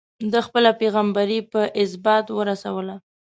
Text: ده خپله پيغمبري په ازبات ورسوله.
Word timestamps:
ده 0.31 0.39
خپله 0.47 0.71
پيغمبري 0.81 1.39
په 1.51 1.61
ازبات 1.81 2.25
ورسوله. 2.37 2.95